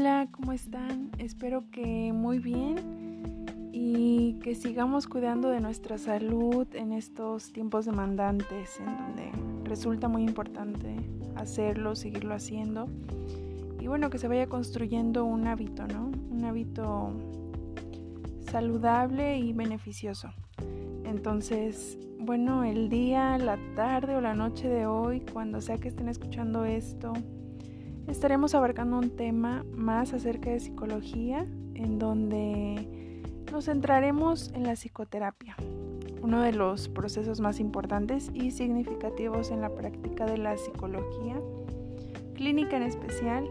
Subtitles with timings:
[0.00, 1.10] Hola, ¿cómo están?
[1.18, 8.80] Espero que muy bien y que sigamos cuidando de nuestra salud en estos tiempos demandantes
[8.80, 9.30] en donde
[9.68, 10.96] resulta muy importante
[11.36, 12.88] hacerlo, seguirlo haciendo
[13.78, 16.10] y bueno, que se vaya construyendo un hábito, ¿no?
[16.30, 17.12] Un hábito
[18.50, 20.30] saludable y beneficioso.
[21.04, 26.08] Entonces, bueno, el día, la tarde o la noche de hoy, cuando sea que estén
[26.08, 27.12] escuchando esto,
[28.10, 35.56] estaremos abarcando un tema más acerca de psicología, en donde nos centraremos en la psicoterapia,
[36.20, 41.40] uno de los procesos más importantes y significativos en la práctica de la psicología,
[42.34, 43.48] clínica en especial.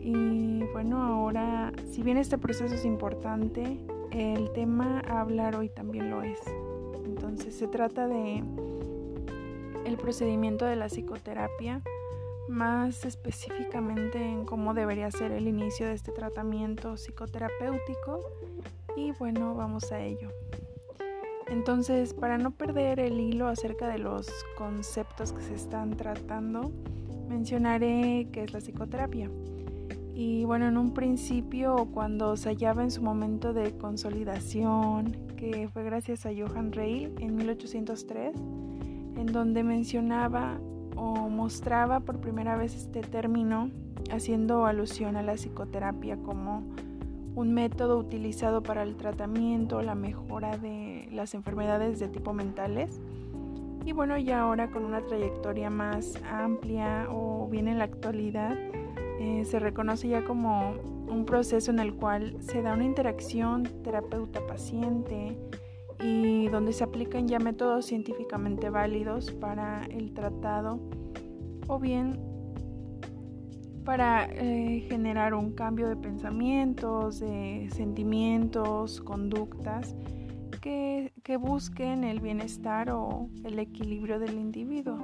[0.00, 3.78] Y bueno, ahora, si bien este proceso es importante,
[4.12, 6.38] el tema a hablar hoy también lo es.
[7.04, 8.44] Entonces se trata de
[9.84, 11.82] el procedimiento de la psicoterapia
[12.48, 18.20] más específicamente en cómo debería ser el inicio de este tratamiento psicoterapéutico
[18.96, 20.30] y bueno, vamos a ello.
[21.48, 26.72] Entonces, para no perder el hilo acerca de los conceptos que se están tratando,
[27.28, 29.30] mencionaré qué es la psicoterapia.
[30.14, 35.84] Y bueno, en un principio, cuando se hallaba en su momento de consolidación, que fue
[35.84, 40.58] gracias a Johann Reil en 1803, en donde mencionaba
[40.98, 43.70] o mostraba por primera vez este término
[44.10, 46.64] haciendo alusión a la psicoterapia como
[47.36, 53.00] un método utilizado para el tratamiento la mejora de las enfermedades de tipo mentales.
[53.84, 58.56] Y bueno, ya ahora con una trayectoria más amplia o bien en la actualidad,
[59.20, 60.74] eh, se reconoce ya como
[61.08, 65.38] un proceso en el cual se da una interacción terapeuta-paciente,
[66.00, 70.80] y donde se aplican ya métodos científicamente válidos para el tratado
[71.66, 72.18] o bien
[73.84, 79.96] para eh, generar un cambio de pensamientos, de sentimientos, conductas
[80.60, 84.98] que, que busquen el bienestar o el equilibrio del individuo.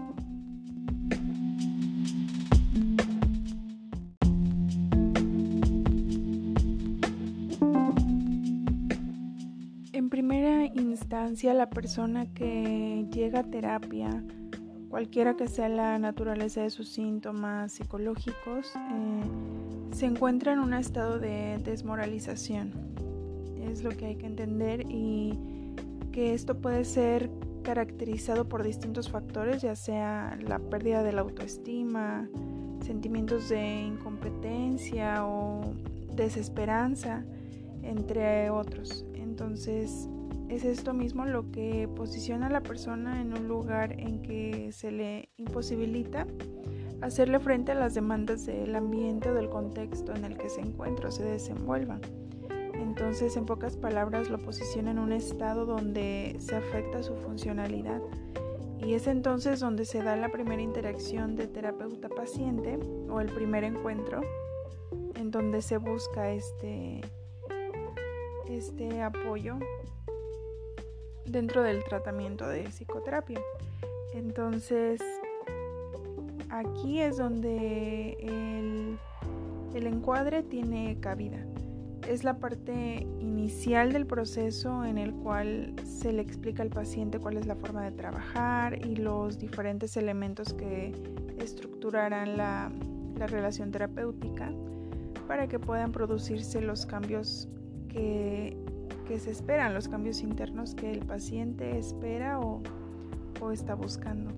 [11.55, 14.23] La persona que llega a terapia,
[14.91, 19.23] cualquiera que sea la naturaleza de sus síntomas psicológicos, eh,
[19.93, 22.73] se encuentra en un estado de desmoralización.
[23.71, 25.39] Es lo que hay que entender y
[26.13, 27.31] que esto puede ser
[27.63, 32.29] caracterizado por distintos factores, ya sea la pérdida de la autoestima,
[32.85, 35.63] sentimientos de incompetencia o
[36.15, 37.25] desesperanza,
[37.83, 39.07] entre otros.
[39.15, 40.09] Entonces,
[40.55, 44.93] es esto mismo lo que posiciona a la persona en un lugar en que se
[44.93, 46.27] le imposibilita
[47.03, 51.09] hacerle frente a las demandas del ambiente o del contexto en el que se encuentra
[51.09, 51.99] o se desenvuelva.
[52.75, 58.01] Entonces, en pocas palabras, lo posiciona en un estado donde se afecta su funcionalidad.
[58.79, 62.79] Y es entonces donde se da la primera interacción de terapeuta-paciente
[63.09, 64.21] o el primer encuentro
[65.17, 67.01] en donde se busca este,
[68.49, 69.59] este apoyo
[71.27, 73.41] dentro del tratamiento de psicoterapia.
[74.15, 75.01] Entonces,
[76.51, 81.45] aquí es donde el, encuadre tiene cabida.
[82.09, 87.37] Es la parte inicial del proceso en el cual se le explica al paciente cuál
[87.37, 90.93] es la forma de trabajar y los diferentes elementos que
[91.39, 92.71] estructurarán la,
[93.19, 94.53] la relación terapéutica
[95.27, 97.49] para que puedan producirse los cambios
[97.89, 98.57] que
[99.05, 102.63] que se esperan, los cambios internos que el paciente espera o,
[103.53, 104.33] está buscando.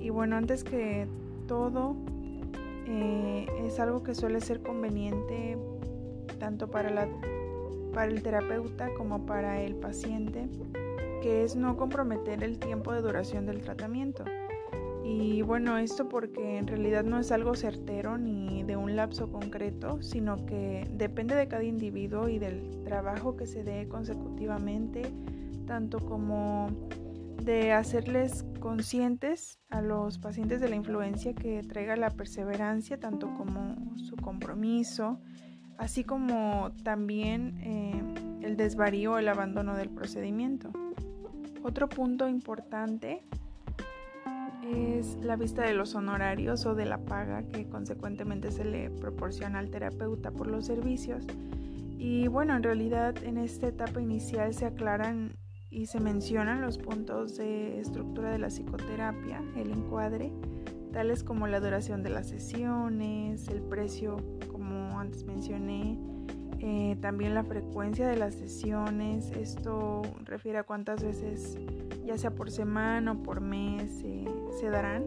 [0.00, 1.06] Y bueno, antes que
[1.46, 1.94] todo,
[2.86, 5.56] eh, es algo que suele ser conveniente
[6.40, 7.08] tanto para, la,
[7.94, 10.48] para el terapeuta como para el paciente,
[11.22, 14.24] que es no comprometer el tiempo de duración del tratamiento.
[15.04, 20.02] Y bueno, esto porque en realidad no es algo certero ni de un lapso concreto,
[20.02, 25.02] sino que depende de cada individuo y del trabajo que se dé consecutivamente,
[25.66, 26.68] tanto como
[27.42, 33.96] de hacerles conscientes a los pacientes de la influencia que traiga la perseverancia, tanto como
[33.96, 35.20] su compromiso,
[35.78, 38.02] así como también eh,
[38.42, 40.70] el desvarío o el abandono del procedimiento.
[41.62, 43.24] Otro punto importante
[44.72, 49.58] es la vista de los honorarios o de la paga que consecuentemente se le proporciona
[49.58, 51.26] al terapeuta por los servicios.
[51.98, 55.36] Y bueno, en realidad en esta etapa inicial se aclaran
[55.70, 60.32] y se mencionan los puntos de estructura de la psicoterapia, el encuadre,
[60.92, 64.16] tales como la duración de las sesiones, el precio
[64.50, 65.98] como antes mencioné,
[66.58, 71.58] eh, también la frecuencia de las sesiones, esto refiere a cuántas veces,
[72.04, 74.04] ya sea por semana o por mes,
[74.58, 75.04] se darán.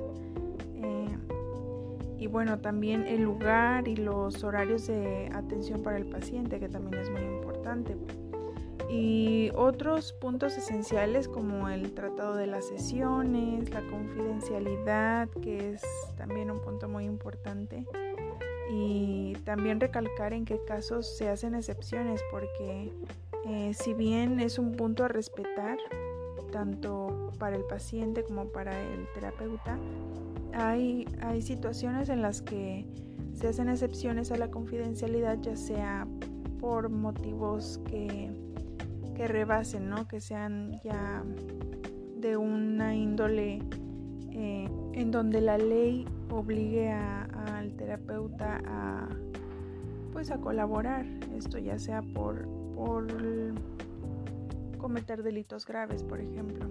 [0.75, 1.17] Eh,
[2.17, 7.01] y bueno, también el lugar y los horarios de atención para el paciente, que también
[7.01, 7.97] es muy importante.
[8.89, 15.81] Y otros puntos esenciales como el tratado de las sesiones, la confidencialidad, que es
[16.15, 17.85] también un punto muy importante
[18.71, 22.91] y también recalcar en qué casos se hacen excepciones porque
[23.45, 25.77] eh, si bien es un punto a respetar
[26.53, 29.79] tanto para el paciente como para el terapeuta,
[30.53, 32.85] hay, hay situaciones en las que
[33.33, 36.07] se hacen excepciones a la confidencialidad, ya sea
[36.59, 38.29] por motivos que,
[39.15, 40.07] que rebasen, ¿no?
[40.07, 41.23] que sean ya
[42.17, 43.59] de una índole
[44.31, 49.09] eh, en donde la ley obligue al terapeuta a
[50.11, 53.07] pues a colaborar esto ya sea por por
[54.83, 56.65] cometer delitos graves por ejemplo.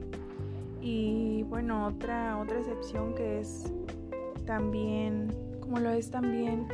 [0.83, 3.73] Y bueno otra otra excepción que es
[4.47, 6.69] también como lo es también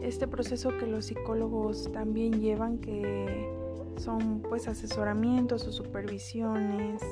[0.00, 3.50] este proceso que los psicólogos también llevan que
[3.96, 7.02] son pues asesoramientos o supervisiones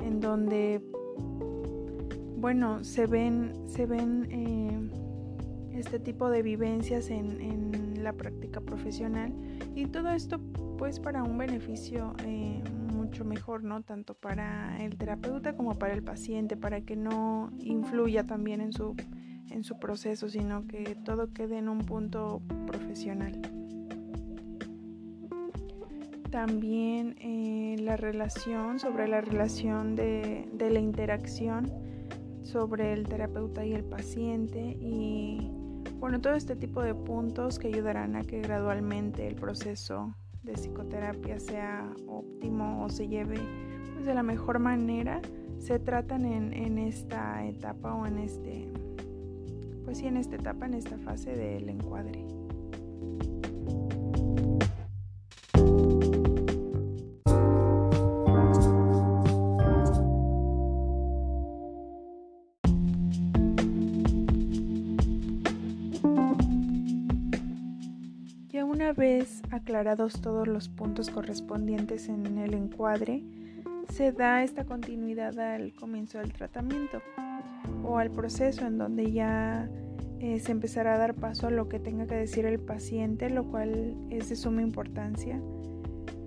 [0.00, 0.82] en donde
[2.42, 9.32] bueno, se ven, se ven eh, este tipo de vivencias en, la práctica profesional.
[9.76, 10.40] Y todo esto
[10.76, 12.60] pues para un beneficio eh,
[13.12, 13.82] mucho mejor, ¿no?
[13.82, 18.96] Tanto para el terapeuta como para el paciente, para que no influya también en su,
[19.50, 23.38] en su proceso, sino que todo quede en un punto profesional.
[26.30, 31.70] También eh, la relación, sobre la relación de, de la interacción
[32.42, 35.50] sobre el terapeuta y el paciente y
[35.98, 41.38] bueno, todo este tipo de puntos que ayudarán a que gradualmente el proceso de psicoterapia
[41.38, 43.38] sea óptimo o se lleve
[43.92, 45.20] pues, de la mejor manera,
[45.58, 48.68] se tratan en, en esta etapa o en este,
[49.84, 52.41] pues sí, en esta etapa, en esta fase del encuadre.
[69.52, 73.22] Aclarados todos los puntos correspondientes en el encuadre,
[73.88, 77.02] se da esta continuidad al comienzo del tratamiento
[77.84, 79.68] o al proceso en donde ya
[80.20, 83.44] eh, se empezará a dar paso a lo que tenga que decir el paciente, lo
[83.44, 85.40] cual es de suma importancia.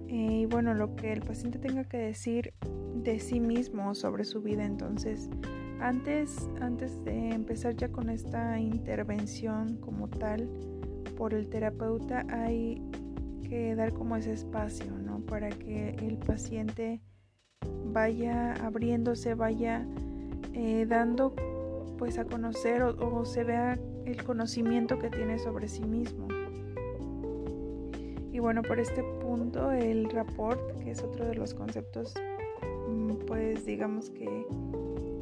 [0.07, 2.54] Eh, y bueno, lo que el paciente tenga que decir
[3.04, 4.66] de sí mismo sobre su vida.
[4.66, 5.30] Entonces,
[5.80, 10.50] antes, antes de empezar ya con esta intervención como tal,
[11.18, 12.81] por el terapeuta hay
[13.47, 15.19] que dar como ese espacio, ¿no?
[15.21, 17.01] Para que el paciente
[17.86, 19.86] vaya abriéndose, vaya
[20.53, 21.33] eh, dando
[21.97, 26.27] pues a conocer o, se vea el conocimiento que tiene sobre sí mismo.
[28.31, 32.13] Y bueno, por este punto el rapport, que es otro de los conceptos
[32.89, 34.45] mm, pues digamos que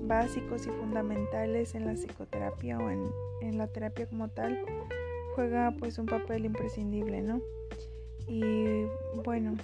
[0.05, 3.05] básicos y fundamentales en la psicoterapia o en,
[3.41, 4.65] en la terapia como tal,
[5.35, 7.41] juega pues un papel imprescindible, ¿no?
[8.27, 8.85] Y
[9.23, 9.55] bueno,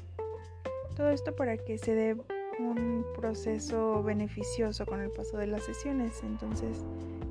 [0.96, 2.18] todo esto para que se dé
[2.60, 6.22] un proceso beneficioso con el paso de las sesiones.
[6.24, 6.84] Entonces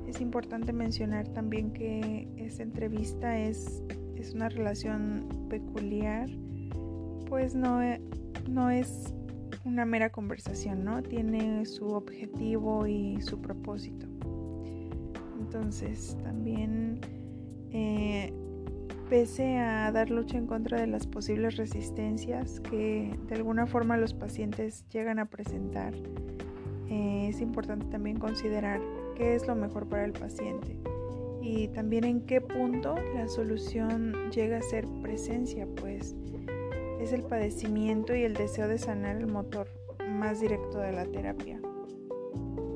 [0.07, 3.83] es importante mencionar también que esta entrevista es,
[4.15, 6.29] es una relación peculiar,
[7.27, 7.79] pues no,
[8.49, 9.13] no es
[9.65, 11.03] una mera conversación, ¿no?
[11.03, 14.07] Tiene su objetivo y su propósito.
[15.39, 17.01] Entonces también
[17.71, 18.33] eh,
[19.09, 24.13] pese a dar lucha en contra de las posibles resistencias que de alguna forma los
[24.13, 25.95] pacientes llegan a presentar,
[26.89, 28.79] eh, es importante también considerar
[29.15, 30.77] qué es lo mejor para el paciente
[31.41, 36.15] y también en qué punto la solución llega a ser presencia, pues
[37.01, 39.67] es el padecimiento y el deseo de sanar el motor
[40.07, 41.59] más directo de la terapia.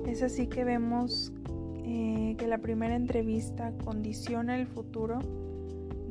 [0.07, 1.31] Es así que vemos
[1.83, 5.19] eh, que la primera entrevista condiciona el futuro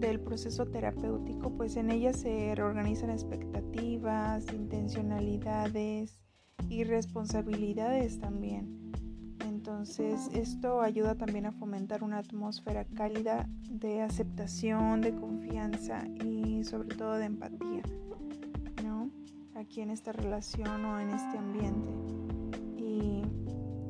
[0.07, 6.21] del proceso terapéutico, pues en ella se reorganizan expectativas, intencionalidades
[6.69, 8.93] y responsabilidades también.
[9.47, 16.95] Entonces esto ayuda también a fomentar una atmósfera cálida de aceptación, de confianza y sobre
[16.97, 17.83] todo de empatía,
[18.85, 19.11] ¿no?
[19.55, 21.93] Aquí en esta relación o en este ambiente.
[22.77, 23.23] Y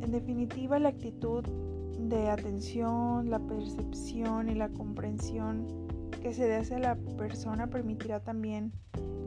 [0.03, 1.43] en definitiva la actitud
[1.99, 5.83] de atención, la percepción y la comprensión
[6.21, 8.73] que se dé hacia la persona permitirá también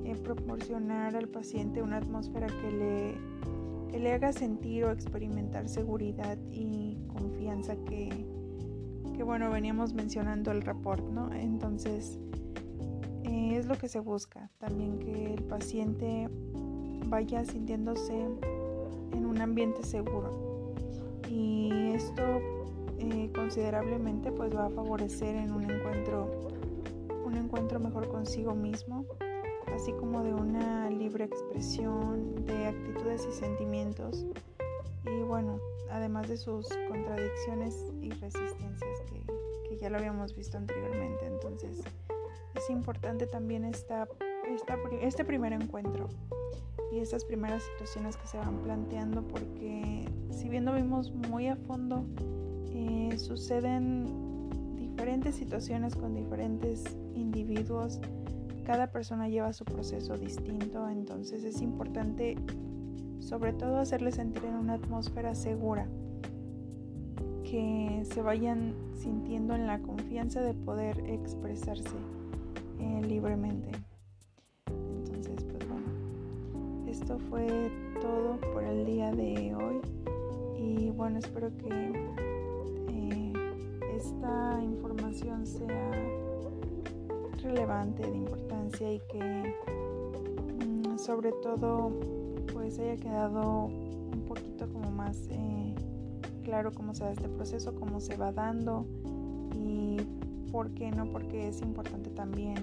[0.03, 3.15] eh, proporcionar al paciente una atmósfera que le,
[3.91, 8.09] que le haga sentir o experimentar seguridad y confianza que,
[9.15, 11.33] que bueno, veníamos mencionando el rapport, ¿no?
[11.33, 12.19] Entonces,
[13.23, 16.29] eh, es lo que se busca, también que el paciente
[17.07, 18.27] vaya sintiéndose
[19.11, 20.73] en un ambiente seguro.
[21.29, 22.21] Y esto
[22.99, 26.54] eh, considerablemente pues va a favorecer en un encuentro
[27.35, 29.05] un encuentro mejor consigo mismo
[29.75, 34.25] así como de una libre expresión de actitudes y sentimientos
[35.03, 35.59] y bueno
[35.91, 39.21] además de sus contradicciones y resistencias que,
[39.67, 41.25] que ya lo habíamos visto anteriormente.
[41.25, 41.83] Entonces
[42.55, 44.07] es importante también esta,
[44.47, 46.07] esta, este primer encuentro
[46.93, 51.57] y estas primeras situaciones que se van planteando porque si bien lo vimos muy a
[51.57, 52.05] fondo
[52.71, 54.05] eh, suceden
[54.77, 56.83] diferentes situaciones con diferentes
[57.15, 57.99] individuos.
[58.63, 62.35] Cada persona lleva su proceso distinto, entonces es importante
[63.19, 65.87] sobre todo hacerles sentir en una atmósfera segura,
[67.43, 71.95] que se vayan sintiendo en la confianza de poder expresarse
[72.79, 73.71] eh, libremente.
[74.67, 79.81] Entonces, pues bueno, esto fue todo por el día de hoy
[80.57, 81.93] y bueno, espero que
[83.95, 85.91] esta información sea
[87.45, 89.55] relevante, de importancia y que
[90.65, 91.91] mm, sobre todo
[92.53, 95.75] pues haya quedado un poquito como más eh,
[96.43, 98.85] claro cómo se da este proceso, cómo se va dando
[99.53, 99.97] y
[100.51, 102.57] por qué no, porque es importante también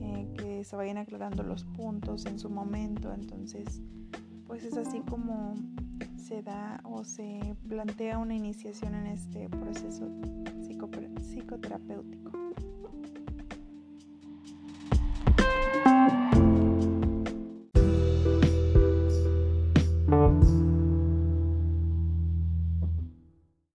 [0.00, 3.82] eh, que se vayan aclarando los puntos en su momento, entonces
[4.46, 5.54] pues es así como
[6.16, 10.08] se da o se plantea una iniciación en este proceso
[11.20, 12.39] psicoterapéutico.